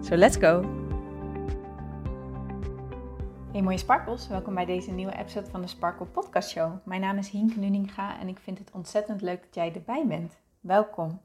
[0.00, 0.62] So let's go!
[3.52, 6.72] Hey mooie sparkles, welkom bij deze nieuwe episode van de Sparkle Podcast Show.
[6.84, 10.38] Mijn naam is Hienke Nuninga en ik vind het ontzettend leuk dat jij erbij bent.
[10.60, 11.20] Welkom!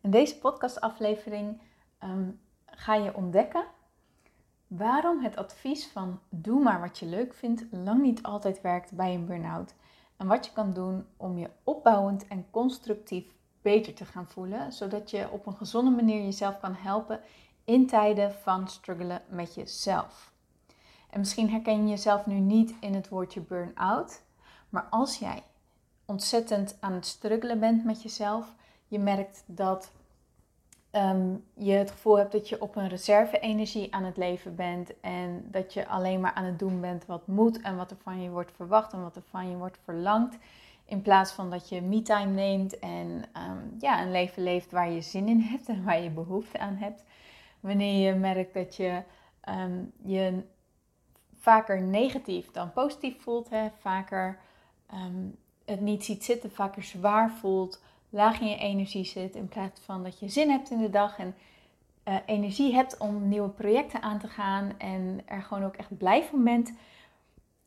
[0.00, 1.60] In deze podcastaflevering
[2.04, 3.64] um, ga je ontdekken
[4.66, 9.14] waarom het advies van doe maar wat je leuk vindt lang niet altijd werkt bij
[9.14, 9.74] een burn-out.
[10.16, 13.24] En wat je kan doen om je opbouwend en constructief
[13.62, 17.20] beter te gaan voelen, zodat je op een gezonde manier jezelf kan helpen
[17.66, 20.32] in tijden van struggelen met jezelf.
[21.10, 24.22] En misschien herken je jezelf nu niet in het woordje burn-out,
[24.68, 25.42] maar als jij
[26.04, 28.54] ontzettend aan het struggelen bent met jezelf,
[28.88, 29.90] je merkt dat
[30.92, 35.48] um, je het gevoel hebt dat je op een reserve-energie aan het leven bent en
[35.50, 38.30] dat je alleen maar aan het doen bent wat moet en wat er van je
[38.30, 40.36] wordt verwacht en wat er van je wordt verlangd.
[40.84, 45.00] In plaats van dat je me-time neemt en um, ja, een leven leeft waar je
[45.00, 47.04] zin in hebt en waar je behoefte aan hebt.
[47.60, 49.02] Wanneer je merkt dat je
[49.48, 50.42] um, je
[51.34, 53.68] vaker negatief dan positief voelt, hè?
[53.80, 54.38] vaker
[54.94, 59.80] um, het niet ziet zitten, vaker zwaar voelt, laag in je energie zit, in plaats
[59.80, 61.34] van dat je zin hebt in de dag en
[62.08, 66.24] uh, energie hebt om nieuwe projecten aan te gaan en er gewoon ook echt blij
[66.24, 66.72] van bent.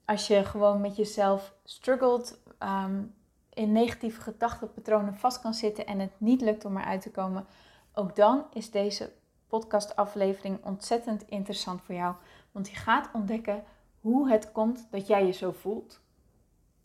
[0.06, 3.14] Als je gewoon met jezelf struggelt, um,
[3.54, 7.46] in negatieve gedachtenpatronen vast kan zitten en het niet lukt om eruit te komen,
[7.94, 9.12] ook dan is deze
[9.50, 12.16] podcastaflevering ontzettend interessant voor jou.
[12.52, 13.64] Want je gaat ontdekken
[14.02, 16.02] hoe het komt dat jij je zo voelt.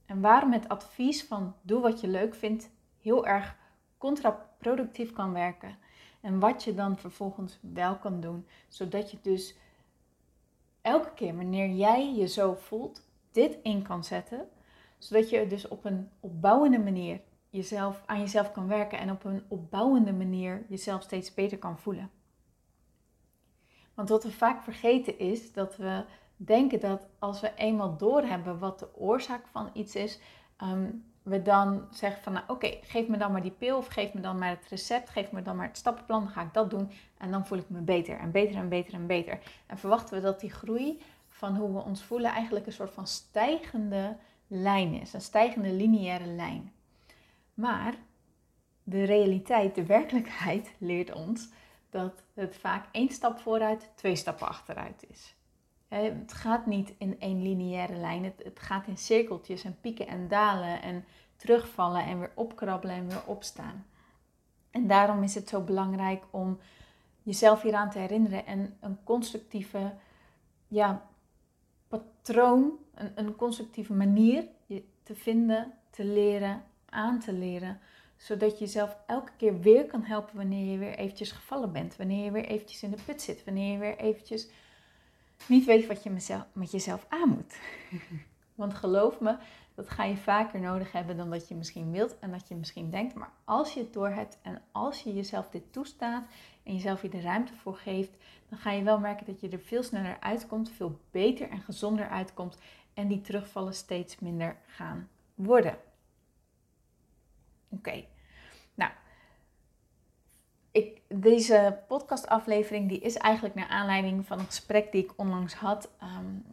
[0.06, 2.70] En waarom het advies van doe wat je leuk vindt
[3.00, 3.56] heel erg
[3.98, 5.76] contraproductief kan werken.
[6.20, 8.46] En wat je dan vervolgens wel kan doen.
[8.68, 9.56] Zodat je dus
[10.82, 14.48] elke keer wanneer jij je zo voelt, dit in kan zetten.
[14.98, 17.20] Zodat je dus op een opbouwende manier
[17.50, 22.10] jezelf, aan jezelf kan werken en op een opbouwende manier jezelf steeds beter kan voelen.
[23.94, 26.04] Want wat we vaak vergeten is dat we
[26.36, 30.18] denken dat als we eenmaal doorhebben wat de oorzaak van iets is,
[30.62, 34.12] um, we dan zeggen van nou oké, geef me dan maar die pil of geef
[34.12, 36.70] me dan maar het recept, geef me dan maar het stappenplan, dan ga ik dat
[36.70, 39.38] doen en dan voel ik me beter en beter en beter en beter.
[39.66, 43.06] En verwachten we dat die groei van hoe we ons voelen eigenlijk een soort van
[43.06, 44.16] stijgende
[44.46, 46.72] lijn is, een stijgende lineaire lijn.
[47.54, 47.94] Maar
[48.82, 51.48] de realiteit, de werkelijkheid leert ons
[51.94, 55.34] dat het vaak één stap vooruit, twee stappen achteruit is.
[55.88, 58.24] Het gaat niet in één lineaire lijn.
[58.24, 61.04] Het, gaat in cirkeltjes en pieken en dalen en
[61.36, 63.86] terugvallen en weer opkrabbelen en weer opstaan.
[64.70, 66.58] En daarom is het zo belangrijk om
[67.22, 69.94] jezelf hieraan te herinneren en een constructieve
[70.68, 71.06] ja,
[71.88, 74.46] patroon, een, een constructieve manier
[75.02, 77.80] te vinden, te leren, aan te leren
[78.16, 81.96] zodat je jezelf elke keer weer kan helpen wanneer je weer eventjes gevallen bent.
[81.96, 83.44] Wanneer je weer eventjes in de put zit.
[83.44, 84.48] Wanneer je weer eventjes
[85.46, 86.10] niet weet wat je
[86.52, 87.56] met jezelf aan moet.
[88.54, 89.36] Want geloof me,
[89.74, 92.90] dat ga je vaker nodig hebben dan dat je misschien wilt en dat je misschien
[92.90, 93.14] denkt.
[93.14, 96.24] Maar als je het doorhebt en als je jezelf dit toestaat
[96.62, 98.10] en jezelf hier de ruimte voor geeft,
[98.48, 102.08] dan ga je wel merken dat je er veel sneller uitkomt, veel beter en gezonder
[102.08, 102.58] uitkomt
[102.94, 105.78] en die terugvallen steeds minder gaan worden.
[107.78, 108.04] Oké.
[108.74, 108.90] Nou,
[110.70, 115.90] ik, deze podcastaflevering die is eigenlijk naar aanleiding van een gesprek die ik onlangs had
[116.02, 116.44] um,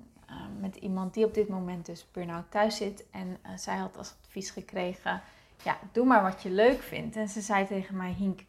[0.60, 3.06] met iemand die op dit moment dus burn-out thuis zit.
[3.12, 5.22] En uh, zij had als advies gekregen,
[5.64, 7.16] ja, doe maar wat je leuk vindt.
[7.16, 8.40] En ze zei tegen mij, Hink,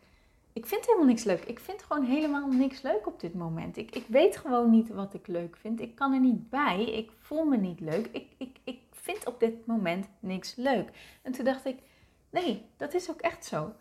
[0.53, 1.45] ik vind helemaal niks leuk.
[1.45, 3.77] Ik vind gewoon helemaal niks leuk op dit moment.
[3.77, 5.81] Ik, ik weet gewoon niet wat ik leuk vind.
[5.81, 6.85] Ik kan er niet bij.
[6.85, 8.09] Ik voel me niet leuk.
[8.13, 10.91] Ik, ik, ik vind op dit moment niks leuk.
[11.23, 11.79] En toen dacht ik,
[12.33, 13.75] Nee, dat is ook echt zo.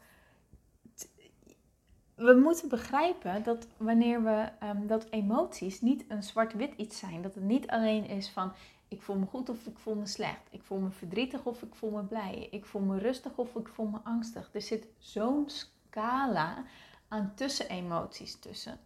[2.16, 7.36] We moeten begrijpen dat wanneer we um, dat emoties niet een zwart-wit iets zijn, dat
[7.36, 8.54] het niet alleen is van
[8.88, 11.76] ik voel me goed of ik voel me slecht, ik voel me verdrietig of ik
[11.76, 14.50] voel me blij, ik voel me rustig of ik voel me angstig.
[14.54, 16.64] Er zit zo'n scala
[17.08, 18.80] aan tussenemoties tussen.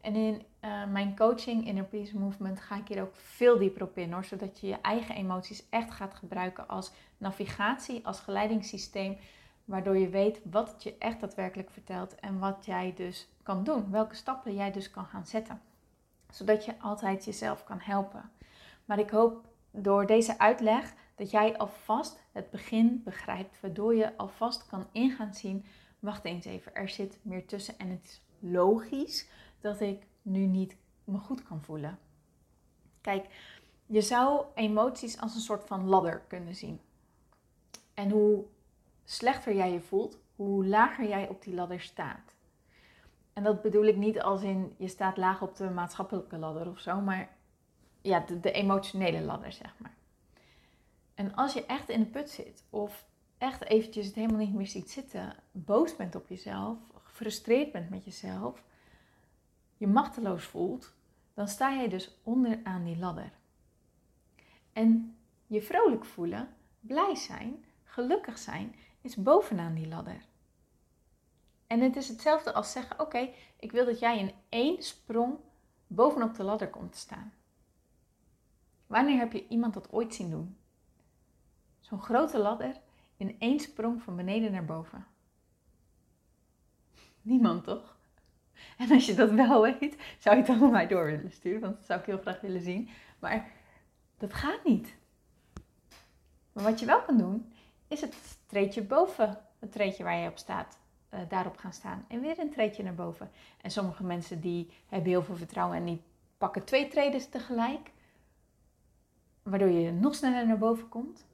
[0.00, 3.98] En in uh, mijn coaching Inner Peace Movement ga ik hier ook veel dieper op
[3.98, 4.24] in hoor.
[4.24, 9.18] Zodat je je eigen emoties echt gaat gebruiken als navigatie, als geleidingssysteem.
[9.64, 13.90] waardoor je weet wat het je echt daadwerkelijk vertelt en wat jij dus kan doen.
[13.90, 15.60] Welke stappen jij dus kan gaan zetten.
[16.30, 18.30] Zodat je altijd jezelf kan helpen.
[18.84, 24.66] Maar ik hoop door deze uitleg dat jij alvast het begin begrijpt, waardoor je alvast
[24.66, 25.64] kan ingaan zien,
[25.98, 29.28] wacht eens even, er zit meer tussen en het is logisch
[29.60, 31.98] dat ik nu niet me goed kan voelen.
[33.00, 33.26] Kijk,
[33.86, 36.80] je zou emoties als een soort van ladder kunnen zien.
[37.94, 38.44] En hoe
[39.04, 42.34] slechter jij je voelt, hoe lager jij op die ladder staat.
[43.32, 46.78] En dat bedoel ik niet als in je staat laag op de maatschappelijke ladder of
[46.78, 47.36] zo, maar
[48.00, 49.94] ja, de, de emotionele ladder, zeg maar.
[51.14, 53.06] En als je echt in de put zit of
[53.38, 58.04] echt eventjes het helemaal niet meer ziet zitten, boos bent op jezelf, gefrustreerd bent met
[58.04, 58.62] jezelf,
[59.80, 60.94] je machteloos voelt,
[61.34, 63.32] dan sta je dus onderaan die ladder.
[64.72, 65.16] En
[65.46, 66.48] je vrolijk voelen,
[66.80, 70.24] blij zijn, gelukkig zijn, is bovenaan die ladder.
[71.66, 75.38] En het is hetzelfde als zeggen: Oké, ik wil dat jij in één sprong
[75.86, 77.32] bovenop de ladder komt te staan.
[78.86, 80.56] Wanneer heb je iemand dat ooit zien doen?
[81.80, 82.80] Zo'n grote ladder
[83.16, 85.06] in één sprong van beneden naar boven.
[87.22, 87.98] Niemand toch?
[88.78, 91.76] En als je dat wel weet, zou je het dan mij door willen sturen, want
[91.76, 92.88] dat zou ik heel graag willen zien.
[93.18, 93.50] Maar
[94.18, 94.94] dat gaat niet.
[96.52, 97.52] Maar wat je wel kan doen,
[97.88, 98.16] is het
[98.46, 100.78] treedje boven het treedje waar je op staat,
[101.14, 102.04] uh, daarop gaan staan.
[102.08, 103.30] En weer een treedje naar boven.
[103.60, 106.02] En sommige mensen die hebben heel veel vertrouwen en die
[106.38, 107.90] pakken twee treden tegelijk.
[109.42, 111.26] Waardoor je nog sneller naar boven komt.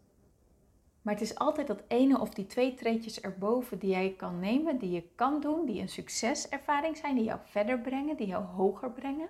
[1.07, 4.79] Maar het is altijd dat ene of die twee treetjes erboven die jij kan nemen,
[4.79, 8.91] die je kan doen, die een succeservaring zijn, die jou verder brengen, die jou hoger
[8.91, 9.29] brengen.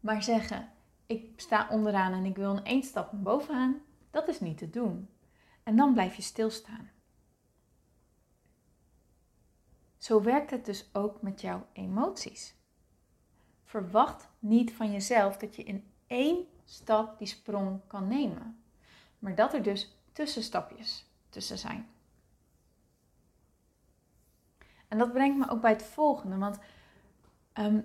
[0.00, 0.72] Maar zeggen,
[1.06, 5.08] ik sta onderaan en ik wil een één stap bovenaan, dat is niet te doen.
[5.62, 6.90] En dan blijf je stilstaan.
[9.98, 12.54] Zo werkt het dus ook met jouw emoties.
[13.64, 18.62] Verwacht niet van jezelf dat je in één stap die sprong kan nemen,
[19.18, 21.88] maar dat er dus tussenstapjes tussen zijn.
[24.88, 26.58] En dat brengt me ook bij het volgende, want
[27.52, 27.80] ehm,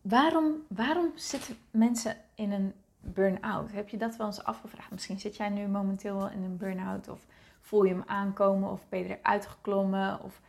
[0.00, 3.72] waarom, waarom zitten mensen in een burn-out?
[3.72, 4.90] Heb je dat wel eens afgevraagd?
[4.90, 7.26] Misschien zit jij nu momenteel wel in een burn-out of
[7.60, 10.22] voel je hem aankomen of ben je eruit geklommen?
[10.22, 10.40] Of...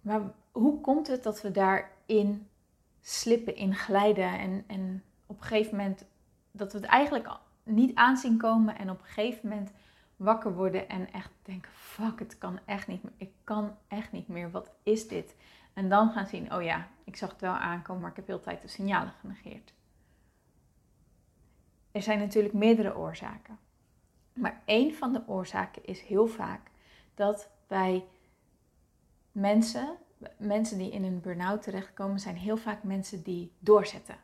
[0.00, 0.20] Maar
[0.52, 2.48] hoe komt het dat we daarin
[3.00, 6.04] slippen, in glijden en, en op een gegeven moment
[6.50, 9.72] dat we het eigenlijk niet aanzien komen en op een gegeven moment
[10.16, 13.12] wakker worden en echt denken: fuck, het kan echt niet meer.
[13.16, 14.50] Ik kan echt niet meer.
[14.50, 15.36] Wat is dit?
[15.72, 18.40] En dan gaan zien: oh ja, ik zag het wel aankomen, maar ik heb heel
[18.40, 19.72] tijd de signalen genegeerd.
[21.92, 23.58] Er zijn natuurlijk meerdere oorzaken.
[24.32, 26.70] Maar één van de oorzaken is heel vaak
[27.14, 28.04] dat bij
[29.32, 29.96] mensen,
[30.36, 34.16] mensen die in een burn-out terechtkomen, zijn heel vaak mensen die doorzetten,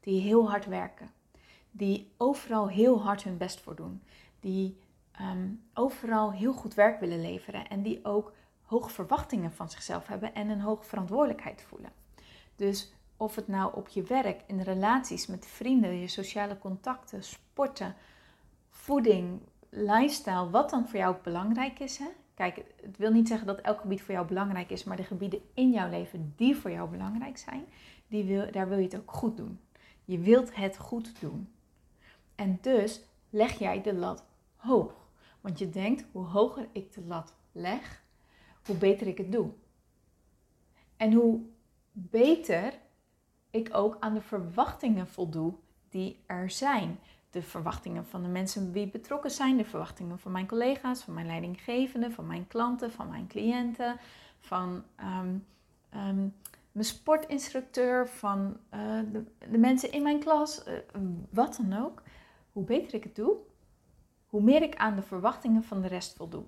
[0.00, 1.10] die heel hard werken,
[1.72, 4.02] die overal heel hard hun best voor doen,
[4.40, 4.76] die
[5.12, 8.32] ehm, overal heel goed werk willen leveren en die ook
[8.62, 11.92] hoge verwachtingen van zichzelf hebben en een hoge verantwoordelijkheid voelen.
[12.56, 17.94] Dus of het nou op je werk, in relaties met vrienden, je sociale contacten, sporten,
[18.68, 21.98] voeding, lifestyle, wat dan voor jou belangrijk is.
[21.98, 22.08] Hè?
[22.34, 25.40] Kijk, het wil niet zeggen dat elk gebied voor jou belangrijk is, maar de gebieden
[25.54, 27.64] in jouw leven die voor jou belangrijk zijn,
[28.08, 29.60] die wil, daar wil je het ook goed doen.
[30.04, 31.48] Je wilt het goed doen.
[32.42, 34.24] En dus leg jij de lat
[34.56, 34.92] hoog.
[35.40, 38.02] Want je denkt, hoe hoger ik de lat leg,
[38.66, 39.50] hoe beter ik het doe.
[40.96, 41.40] En hoe
[41.92, 42.78] beter
[43.50, 45.54] ik ook aan de verwachtingen voldoe
[45.88, 46.98] die er zijn.
[47.30, 51.26] De verwachtingen van de mensen die betrokken zijn, de verwachtingen van mijn collega's, van mijn
[51.26, 53.96] leidinggevenden, van mijn klanten, van mijn cliënten,
[54.38, 55.36] van ehm,
[55.90, 56.28] ehm,
[56.72, 59.00] mijn sportinstructeur, van eh,
[59.50, 60.74] de, mensen in mijn klas, uh,
[61.30, 62.02] wat dan ook.
[62.52, 63.36] Hoe beter ik het doe,
[64.26, 66.44] hoe meer ik aan de verwachtingen van de rest voldoe.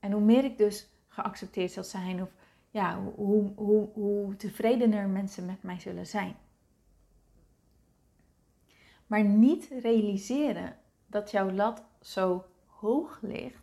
[0.00, 2.34] En hoe meer ik dus geaccepteerd zal zijn of
[2.70, 6.36] ja, hoe, hoe, hoe tevredener mensen met mij zullen zijn.
[9.06, 13.62] Maar niet realiseren dat jouw lat zo hoog ligt,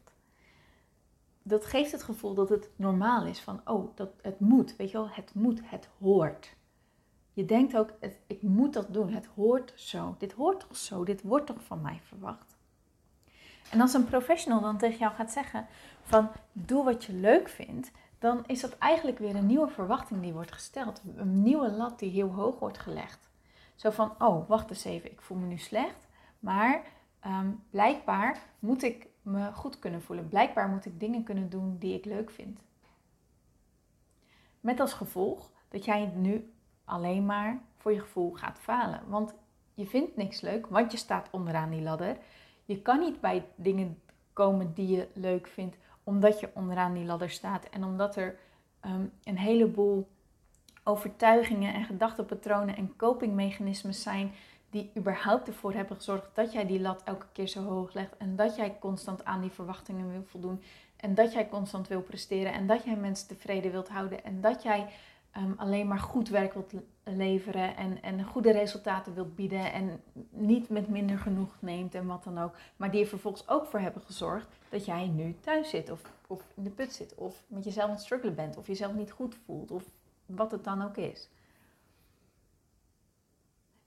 [1.43, 3.39] dat geeft het gevoel dat het normaal is.
[3.39, 6.55] Van, oh, dat, het moet, weet je wel, het moet, het hoort.
[7.33, 7.89] Je denkt ook,
[8.27, 10.15] ik moet dat doen, het hoort zo.
[10.17, 12.57] Dit hoort toch zo, dit wordt toch van mij verwacht.
[13.71, 15.67] En als een professional dan tegen jou gaat zeggen
[16.01, 20.33] van, doe wat je leuk vindt, dan is dat eigenlijk weer een nieuwe verwachting die
[20.33, 21.01] wordt gesteld.
[21.15, 23.29] Een nieuwe lat die heel hoog wordt gelegd.
[23.75, 26.07] Zo van, oh, wacht eens even, ik voel me nu slecht,
[26.39, 26.83] maar
[27.19, 30.27] ehm, blijkbaar moet ik me goed kunnen voelen.
[30.27, 32.59] Blijkbaar moet ik dingen kunnen doen die ik leuk vind.
[34.59, 36.53] Met als gevolg dat jij nu
[36.89, 39.01] alleen maar voor je gevoel gaat falen.
[39.08, 39.34] Want
[39.74, 42.17] je vindt niks leuk, want je staat onderaan die ladder.
[42.65, 44.01] Je kan niet bij dingen
[44.34, 48.39] komen die je leuk vindt, omdat je onderaan die ladder staat en omdat er
[48.79, 50.08] ehm, een heleboel
[50.84, 54.31] overtuigingen en gedachtenpatronen en copingmechanismes zijn
[54.69, 58.36] die überhaupt ervoor hebben gezorgd dat jij die lat elke keer zo hoog legt en
[58.36, 60.62] dat jij constant aan die verwachtingen wil voldoen
[60.96, 64.63] en dat jij constant wil presteren en dat jij mensen tevreden wilt houden en dat
[64.63, 64.88] jij
[65.31, 70.69] Ehm, alleen maar goed werk wilt leveren en, en goede resultaten wilt bieden en niet
[70.69, 72.55] met minder genoeg neemt en wat dan ook.
[72.75, 76.43] Maar die er vervolgens ook voor hebben gezorgd dat jij nu thuis zit of, of
[76.55, 79.36] in de put zit of met jezelf aan het struggelen bent of jezelf niet goed
[79.45, 79.83] voelt of
[80.25, 81.29] wat het dan ook is.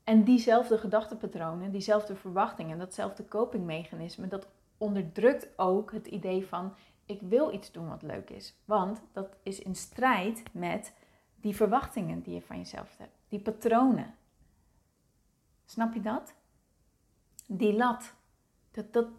[0.05, 6.75] En diezelfde gedachtenpatronen, diezelfde verwachtingen, datzelfde copingmechanisme, dat onderdrukt ook het idee van
[7.07, 8.55] ik wil iets doen wat leuk is.
[8.65, 10.93] Want dat is in strijd met
[11.43, 14.15] die verwachtingen die je van jezelf hebt, die patronen.
[15.65, 16.35] Snap je dat?
[17.47, 18.15] Die lat,
[18.71, 19.19] dat, dat,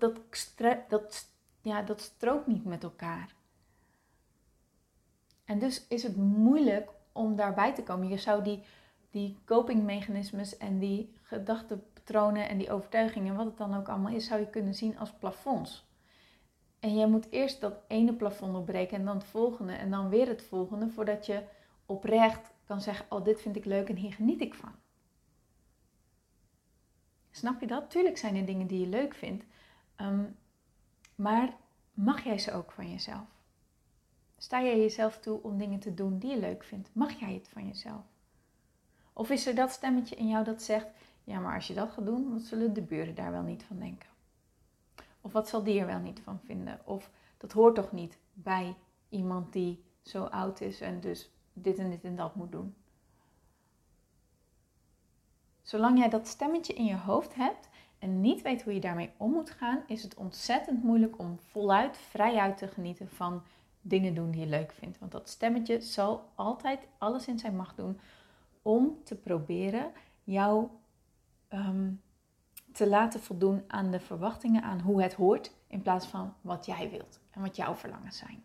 [0.89, 1.29] dat,
[1.61, 3.35] ja, dat strookt niet met elkaar.
[5.45, 8.07] En dus is het moeilijk om daarbij te komen.
[8.07, 8.63] Je zou die,
[9.09, 14.39] die copingmechanismes en die gedachtenpatronen en die overtuigingen, wat het dan ook allemaal is, zou
[14.39, 15.85] je kunnen zien als plafonds.
[16.79, 20.27] En jij moet eerst dat ene plafond opbreken en dan het volgende en dan weer
[20.27, 21.43] het volgende voordat je
[21.85, 24.71] oprecht kan zeggen: Oh, dit vind ik leuk en hier geniet ik van.
[27.31, 27.89] Snap je dat?
[27.89, 29.45] Tuurlijk zijn er dingen die je leuk vindt,
[29.95, 30.25] ehm,
[31.15, 31.53] maar
[31.93, 33.27] mag jij ze ook van jezelf?
[34.37, 36.89] Sta jij jezelf toe om dingen te doen die je leuk vindt?
[36.93, 38.03] Mag jij het van jezelf?
[39.13, 40.87] Of is er dat stemmetje in jou dat zegt:
[41.23, 43.79] Ja, maar als je dat gaat doen, wat zullen de buren daar wel niet van
[43.79, 44.09] denken?
[45.21, 46.81] Of wat zal die er wel niet van vinden?
[46.85, 48.75] Of dat hoort toch niet bij
[49.09, 52.75] iemand die zo oud is en dus dit en dit en dat moet doen.
[55.61, 57.69] Zolang jij dat stemmetje in je hoofd hebt
[57.99, 61.97] en niet weet hoe je daarmee om moet gaan, is het ontzettend moeilijk om voluit,
[61.97, 63.43] vrijuit te genieten van
[63.81, 64.99] dingen doen die je leuk vindt.
[64.99, 67.99] Want dat stemmetje zal altijd alles in zijn macht doen
[68.61, 69.91] om te proberen
[70.23, 70.67] jou
[71.47, 71.91] ehm,
[72.71, 76.89] te laten voldoen aan de verwachtingen, aan hoe het hoort, in plaats van wat jij
[76.89, 78.43] wilt en wat jouw verlangens zijn.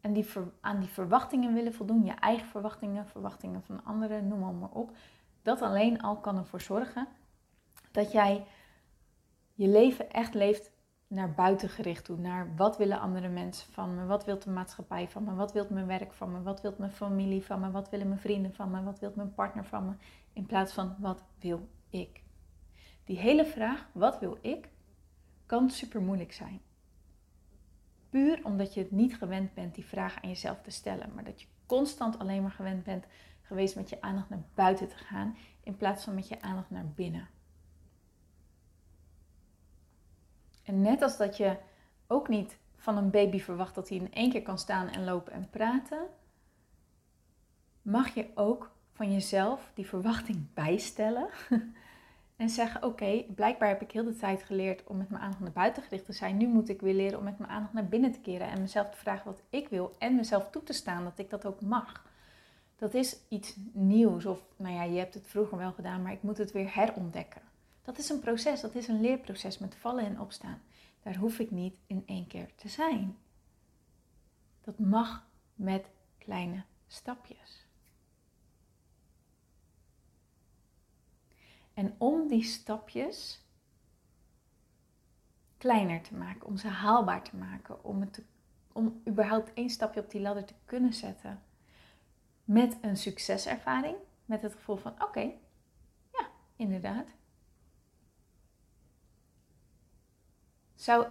[0.00, 0.26] En die
[0.60, 4.96] aan die verwachtingen willen voldoen, je eigen verwachtingen, verwachtingen van anderen, noem maar, maar op.
[5.42, 7.08] Dat alleen al kan ervoor zorgen
[7.90, 8.46] dat jij
[9.54, 10.70] je leven echt leeft
[11.06, 12.16] naar buiten gericht toe.
[12.16, 14.04] Naar wat willen andere mensen van me?
[14.04, 15.34] Wat wil de maatschappij van me?
[15.34, 16.42] Wat wil mijn werk van me?
[16.42, 17.70] Wat wil mijn familie van me?
[17.70, 18.82] Wat willen mijn vrienden van me?
[18.82, 19.92] Wat wil mijn partner van me?
[20.32, 22.22] In plaats van wat wil ik?
[23.04, 24.68] Die hele vraag, wat wil ik,
[25.46, 26.60] kan super moeilijk zijn.
[28.10, 31.14] Puur omdat je het niet gewend bent die vraag aan jezelf te stellen.
[31.14, 33.04] Maar dat je constant alleen maar gewend bent
[33.42, 35.36] geweest met je aandacht naar buiten te gaan.
[35.62, 37.28] In plaats van met je aandacht naar binnen.
[40.64, 41.56] En net als dat je
[42.06, 45.32] ook niet van een baby verwacht dat hij in één keer kan staan en lopen
[45.32, 46.06] en praten.
[47.82, 51.28] Mag je ook van jezelf die verwachting bijstellen.
[52.40, 55.52] En zeggen: Oké, blijkbaar heb ik heel de tijd geleerd om met mijn aandacht naar
[55.52, 56.36] buiten gericht te zijn.
[56.36, 58.48] Nu moet ik weer leren om met mijn aandacht naar binnen te keren.
[58.48, 59.94] En mezelf te vragen wat ik wil.
[59.98, 62.06] En mezelf toe te staan dat ik dat ook mag.
[62.76, 64.26] Dat is iets nieuws.
[64.26, 67.42] Of nou ja, je hebt het vroeger wel gedaan, maar ik moet het weer herontdekken.
[67.82, 68.60] Dat is een proces.
[68.60, 70.62] Dat is een leerproces met vallen en opstaan.
[71.02, 73.16] Daar hoef ik niet in één keer te zijn.
[74.60, 75.86] Dat mag met
[76.18, 77.66] kleine stapjes.
[81.74, 83.44] En om die stapjes
[85.58, 88.22] kleiner te maken, om ze haalbaar te maken, om, het
[88.72, 91.42] om überhaupt één stapje op die ladder te kunnen zetten.
[92.44, 95.32] Met een succeservaring, met het gevoel van oké,
[96.12, 97.06] ja, inderdaad.
[100.74, 101.06] Zou,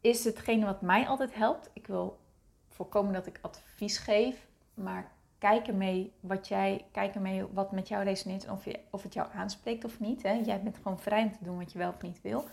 [0.00, 1.70] is hetgene wat mij altijd helpt.
[1.72, 2.20] Ik wil
[2.68, 8.04] voorkomen dat ik advies geef, maar kijk ermee wat jij, kijk ermee wat met jou
[8.04, 10.22] resoneert en of, of het jou aanspreekt of niet.
[10.22, 10.32] Hè.
[10.32, 12.44] Jij bent gewoon vrij om te doen wat je wel of niet wil.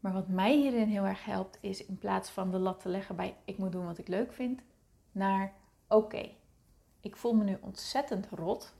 [0.00, 3.16] Maar wat mij hierin heel erg helpt, is in plaats van de lat te leggen
[3.16, 4.62] bij ik moet doen wat ik leuk vind,
[5.12, 5.52] naar
[5.88, 6.30] oké,
[7.00, 8.74] ik voel me nu ontzettend rot.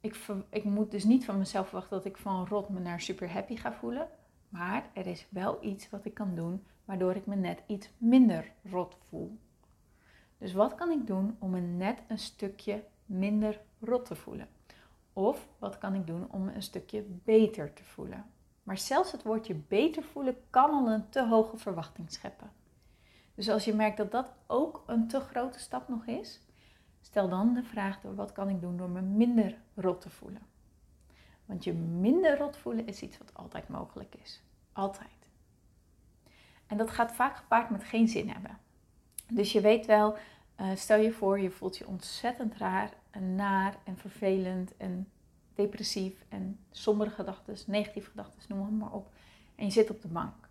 [0.00, 3.32] Ik, ik moet dus niet van mezelf verwachten dat ik van rot me naar super
[3.32, 4.08] happy ga voelen.
[4.48, 8.52] Maar er is wel iets wat ik kan doen waardoor ik me net iets minder
[8.70, 9.38] rot voel.
[10.38, 14.48] Dus wat kan ik doen om me net een stukje minder rot te voelen?
[15.12, 18.24] Of wat kan ik doen om me een stukje beter te voelen?
[18.62, 22.50] Maar zelfs het woordje beter voelen kan al een te hoge verwachting scheppen.
[23.34, 26.40] Dus als je merkt dat dat ook een te grote stap nog is,
[27.00, 30.42] stel dan de vraag door wat kan ik doen door me minder rot te voelen.
[31.44, 34.42] Want je minder rot voelen is iets wat altijd mogelijk is.
[34.72, 35.28] Altijd.
[36.66, 38.58] En dat gaat vaak gepaard met geen zin hebben.
[39.28, 40.16] Dus je weet wel,
[40.60, 45.08] uh, stel je voor, je voelt je ontzettend raar en naar en vervelend en
[45.54, 49.12] depressief en sombere gedachten, negatieve gedachten, noem het maar op.
[49.54, 50.48] En je zit op de bank.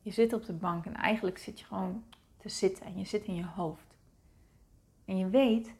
[0.00, 2.04] Je zit op de bank en eigenlijk zit je gewoon
[2.36, 3.96] te zitten en je zit in je hoofd.
[5.04, 5.74] En je weet,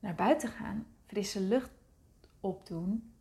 [0.00, 1.70] naar buiten gaan, frisse lucht
[2.40, 3.12] opdoen,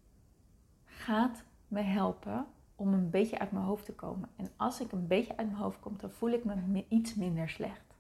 [0.86, 2.46] gaat me helpen
[2.82, 4.30] om een beetje uit mijn hoofd te komen.
[4.36, 7.50] En als ik een beetje uit mijn hoofd kom, dan voel ik me iets minder
[7.50, 7.96] slecht.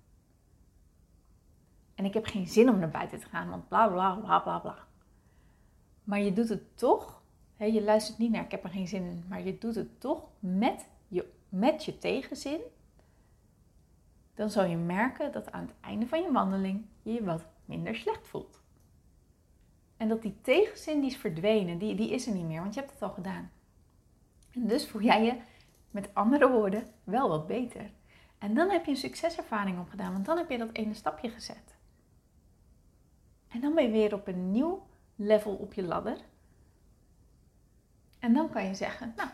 [1.96, 4.60] En ik heb geen zin om naar buiten te gaan, want bla bla bla bla
[4.60, 4.78] bla.
[6.04, 7.22] Maar je doet het toch.
[7.58, 10.28] Je luistert niet naar ik heb er geen zin in, maar je doet het toch
[10.40, 12.60] met je, met je tegenzin.
[14.34, 17.96] Dan zal je merken dat aan het einde van je wandeling je je wat minder
[17.96, 18.60] slecht voelt.
[19.98, 22.80] En dat die tegenzin die is verdwenen, die, die is er niet meer, want je
[22.80, 23.52] hebt het al gedaan.
[24.52, 25.42] En dus voel jij je
[25.92, 27.92] met andere woorden wel wat beter.
[28.38, 31.76] En dan heb je een succeservaring opgedaan, want dan heb je dat ene stapje gezet.
[33.48, 36.18] En dan ben je weer op een nieuw level op je ladder.
[38.20, 39.30] En dan kan je zeggen, nou,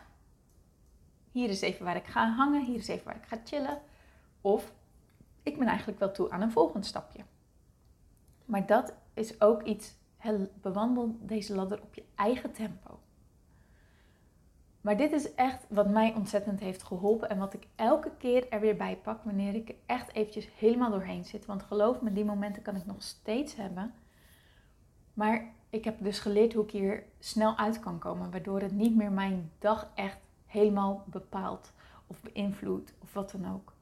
[1.32, 3.82] hier is even waar ik ga hangen, hier is even waar ik ga chillen.
[4.42, 4.74] Of
[5.44, 7.24] ik ben eigenlijk wel toe aan een volgend stapje.
[8.46, 9.96] Maar dat is ook iets,
[10.62, 13.00] bewandel deze ladder op je eigen tempo.
[14.88, 18.60] Maar dit is echt wat mij ontzettend heeft geholpen en wat ik elke keer er
[18.60, 21.46] weer bij pak wanneer ik er echt eventjes helemaal doorheen zit.
[21.46, 23.94] Want geloof me, die momenten kan ik nog steeds hebben.
[25.14, 28.96] Maar ik heb dus geleerd hoe ik hier snel uit kan komen, waardoor het niet
[28.96, 31.74] meer mijn dag echt helemaal bepaalt
[32.08, 33.74] of beïnvloedt of wat dan ook.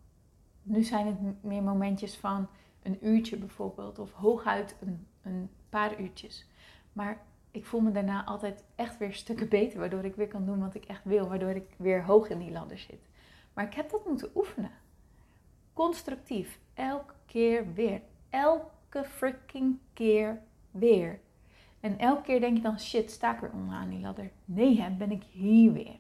[0.62, 2.48] Nu zijn het meer momentjes van
[2.84, 6.48] een uurtje bijvoorbeeld, of hooguit een, een paar uurtjes.
[6.94, 7.22] Maar
[7.56, 10.76] ik voel me daarna altijd echt weer stukken beter, waardoor ik weer kan doen wat
[10.76, 13.08] ik echt wil, waardoor ik weer hoog in die ladder zit.
[13.54, 14.72] Maar ik heb dat moeten oefenen.
[15.74, 18.02] Constructief, elke keer weer.
[18.30, 20.42] Elke freaking keer
[20.72, 21.20] weer.
[21.80, 24.32] En elke keer denk je dan, shit, sta ik weer onderaan die ladder.
[24.46, 26.00] Nee, hè, ben ik hier weer.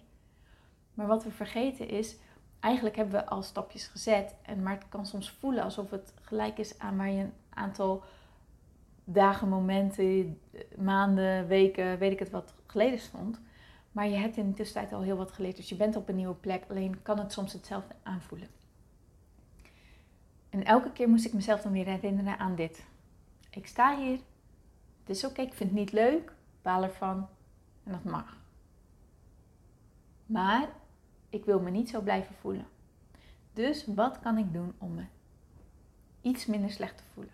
[0.93, 2.17] Maar wat we vergeten is,
[2.59, 4.35] eigenlijk hebben we al stapjes gezet.
[4.41, 8.03] En, maar het kan soms voelen alsof het gelijk is aan waar je een aantal
[9.05, 10.39] dagen, momenten,
[10.77, 13.39] maanden, weken, weet ik het wat, geleden stond.
[13.91, 15.55] Maar je hebt in de tussentijd al heel wat geleerd.
[15.55, 16.63] Dus je bent op een nieuwe plek.
[16.69, 18.47] Alleen kan het soms hetzelfde aanvoelen.
[20.49, 22.85] En elke keer moest ik mezelf dan weer herinneren aan dit.
[23.49, 24.19] Ik sta hier.
[24.99, 26.33] Het is oké, ik vind het niet leuk.
[26.61, 27.27] Baal ervan.
[27.83, 28.37] En dat mag.
[30.25, 30.69] Maar
[31.29, 32.67] ik wil me niet zo blijven voelen.
[33.53, 35.03] Dus wat kan ik doen om me
[36.21, 37.33] iets minder slecht te voelen?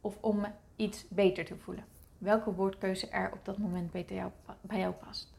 [0.00, 0.48] Of om me
[0.78, 1.84] iets beter te voelen.
[2.18, 5.32] Welke woordkeuze er op dat moment bij jou, bij jou past.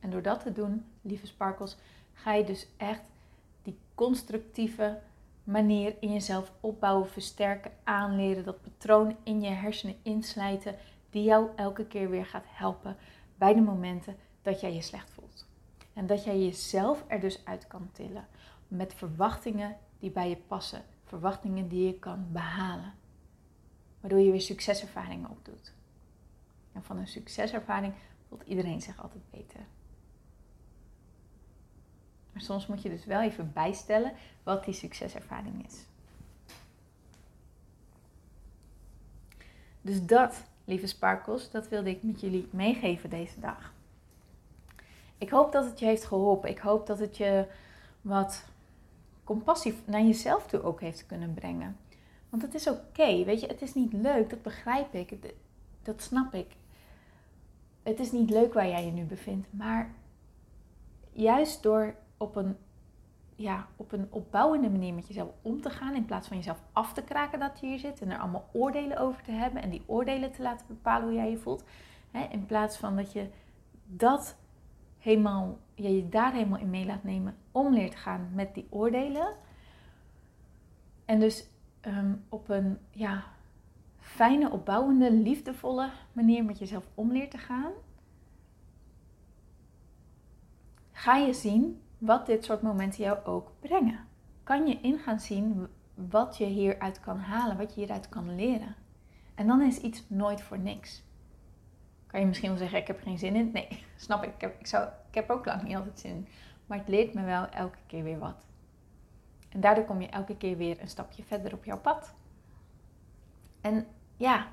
[0.00, 1.76] En door dat te doen, lieve sparkles,
[2.12, 3.02] ga je dus echt
[3.62, 5.00] die constructieve
[5.44, 10.76] manier in jezelf opbouwen, versterken, aanleren, dat patroon in je hersenen inslijten,
[11.10, 12.96] die jou elke keer weer gaat helpen
[13.36, 15.46] bij de momenten dat jij je slecht voelt.
[15.92, 18.26] En dat jij jezelf er dus uit kan tillen
[18.68, 22.92] met verwachtingen die bij je passen, verwachtingen die je kan behalen
[24.04, 25.72] waardoor je weer succeservaringen opdoet.
[26.72, 27.94] En van een succeservaring
[28.28, 29.60] voelt iedereen zich altijd beter.
[32.32, 34.12] Maar soms moet je dus wel even bijstellen
[34.42, 35.84] wat die succeservaring is.
[39.80, 43.72] Dus dat, lieve sparkles, dat wilde ik met jullie meegeven deze dag.
[45.18, 46.50] Ik hoop dat het je heeft geholpen.
[46.50, 47.46] Ik hoop dat het je
[48.00, 48.44] wat
[49.24, 51.76] compassie naar jezelf toe ook heeft kunnen brengen.
[52.34, 55.34] Want het is oké, weet je, het is niet leuk, dat begrijp ik,
[55.82, 56.56] dat snap ik.
[57.82, 59.94] Het is niet leuk waar jij je nu bevindt, maar
[61.12, 62.56] juist door op een,
[63.34, 66.92] ja, op een opbouwende manier met jezelf om te gaan, in plaats van jezelf af
[66.92, 69.82] te kraken dat je hier zit en er allemaal oordelen over te hebben en die
[69.86, 71.64] oordelen te laten bepalen hoe jij je voelt,
[72.10, 73.28] hè, in plaats van dat je
[73.84, 74.36] dat
[74.98, 78.66] helemaal, je, je daar helemaal in mee laat nemen om leert te gaan met die
[78.70, 79.36] oordelen.
[81.04, 81.52] En dus
[81.84, 83.24] Ehm, op een ja,
[83.98, 87.72] fijne, opbouwende, liefdevolle manier met jezelf om leert te gaan,
[90.92, 94.00] ga je zien wat dit soort momenten jou ook brengen.
[94.42, 98.74] Kan je in gaan zien wat je hieruit kan halen, wat je hieruit kan leren.
[99.34, 101.02] En dan is iets nooit voor niks.
[102.06, 103.50] Kan je misschien wel zeggen, ik heb geen zin in.
[103.52, 104.42] Nee, snap ik.
[104.42, 106.28] Ik ik, zou, ik heb ook lang niet altijd zin in.
[106.66, 108.46] Maar het leert me wel elke keer weer wat.
[109.54, 112.14] En daardoor kom je elke keer weer een stapje verder op jouw pad.
[113.60, 113.86] En
[114.16, 114.46] ja,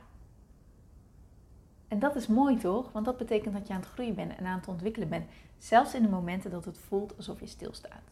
[1.87, 2.91] en dat is mooi toch?
[2.91, 5.29] Want dat betekent dat je aan het groeien bent en aan het ontwikkelen bent.
[5.57, 8.11] Zelfs in de momenten dat het voelt alsof je stilstaat.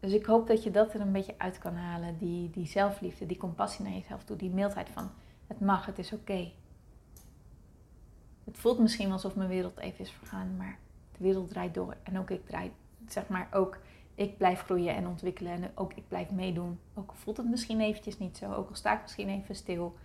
[0.00, 2.18] Dus ik hoop dat je dat er een beetje uit kan halen.
[2.18, 4.36] Die, die zelfliefde, die compassie naar jezelf toe.
[4.36, 5.10] Die mildheid van
[5.46, 6.52] het mag, het is oké.
[8.44, 10.78] Het voelt misschien alsof mijn wereld even is vergaan, maar
[11.16, 11.96] de wereld draait door.
[12.02, 12.72] En ook ik draai,
[13.08, 13.78] zeg maar, ook
[14.14, 15.52] ik blijf groeien en ontwikkelen.
[15.52, 16.78] En ook ik blijf meedoen.
[16.94, 19.96] Ook voelt het misschien eventjes niet zo, ook al sta ik misschien even stil.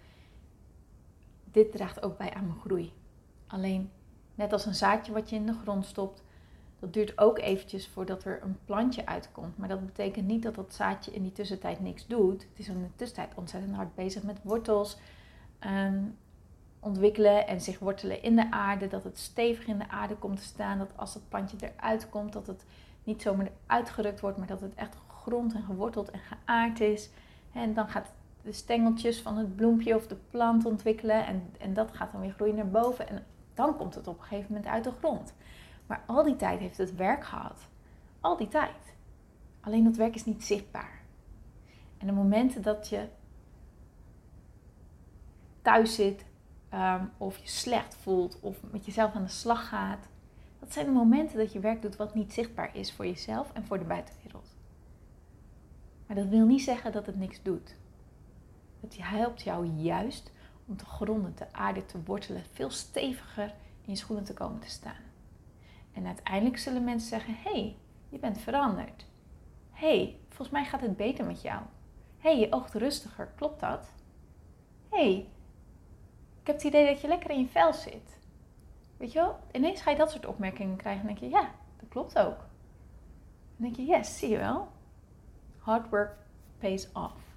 [1.52, 2.94] Dit draagt ook bij aan mijn groei.
[3.48, 3.92] Alleen,
[4.36, 6.24] net als een zaadje wat je in de grond stopt,
[6.80, 9.58] dat duurt ook eventjes voordat er een plantje uitkomt.
[9.58, 12.42] Maar dat betekent niet dat dat zaadje in die tussentijd niks doet.
[12.42, 14.98] Het is in de tussentijd ontzettend hard bezig met wortels
[15.60, 16.04] ehm,
[16.80, 18.88] ontwikkelen en zich wortelen in de aarde.
[18.88, 20.78] Dat het stevig in de aarde komt te staan.
[20.78, 22.66] Dat als het plantje eruit komt, dat het
[23.10, 27.10] niet zomaar uitgerukt wordt, maar dat het echt gegrond en geworteld en geaard is.
[27.54, 31.92] En dan gaat de stengeltjes van het bloempje of de plant ontwikkelen en, en dat
[31.92, 33.10] gaat dan weer groeien naar boven.
[33.10, 35.34] En dan komt het op een gegeven moment uit de grond.
[35.88, 37.68] Maar al die tijd heeft het werk gehad.
[38.20, 38.96] Al die tijd.
[39.62, 41.02] Alleen dat werk is niet zichtbaar.
[41.98, 43.08] En de momenten dat je
[45.62, 46.26] thuis zit,
[46.70, 50.08] ehm, of je slecht voelt, of met jezelf aan de slag gaat,
[50.60, 53.66] dat zijn de momenten dat je werk doet wat niet zichtbaar is voor jezelf en
[53.66, 54.56] voor de buitenwereld.
[56.08, 57.76] Maar dat wil niet zeggen dat het niks doet.
[58.80, 60.32] Het helpt jou juist
[60.66, 64.70] om te gronden, te aarde, te wortelen, veel steviger in je schoenen te komen te
[64.70, 65.04] staan.
[65.94, 67.76] En uiteindelijk zullen mensen zeggen: hey,
[68.10, 69.06] je bent veranderd.
[69.72, 71.62] Hey, volgens mij gaat het beter met jou.
[72.18, 73.94] Hey, je oogt rustiger, klopt dat?
[74.90, 75.28] Hey,
[76.42, 78.19] ik heb het idee dat je lekker in je vel zit.
[79.00, 81.90] Weet je wel, ineens ga je dat soort opmerkingen krijgen en denk je: ja, dat
[81.90, 82.38] klopt ook.
[82.38, 82.48] Dan
[83.58, 84.72] denk je: yes, zie je wel.
[85.58, 86.18] Hard work
[86.58, 87.36] pays off.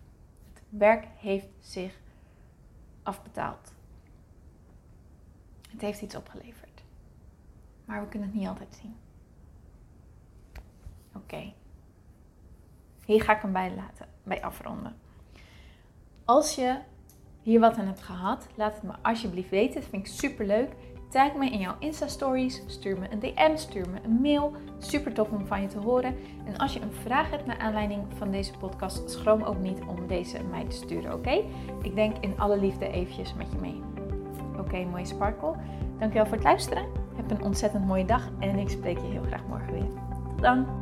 [0.53, 2.01] Het werk heeft zich
[3.03, 3.75] afbetaald.
[5.70, 6.83] Het heeft iets opgeleverd.
[7.85, 8.96] Maar we kunnen het niet altijd zien.
[11.14, 11.53] Oké.
[13.05, 14.96] Hier ga ik hem bij laten, bij afronden.
[16.25, 16.79] Als je
[17.42, 19.81] hier wat aan hebt gehad, laat het me alsjeblieft weten.
[19.81, 20.75] Dat vind ik super leuk.
[21.12, 24.53] Tag me in jouw Insta-stories, stuur me een DM, stuur me een mail.
[24.79, 26.16] Super tof om van je te horen.
[26.44, 30.07] En als je een vraag hebt naar aanleiding van deze podcast, schroom ook niet om
[30.07, 31.44] deze mij te sturen, oké?
[31.83, 33.83] Ik denk in alle liefde eventjes met je mee.
[34.59, 35.55] Oké, mooie sparkle.
[35.98, 36.87] Dankjewel voor het luisteren.
[37.16, 39.88] Heb een ontzettend mooie dag en ik spreek je heel graag morgen weer.
[40.29, 40.82] Tot dan!